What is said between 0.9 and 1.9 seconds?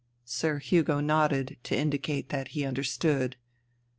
nodded to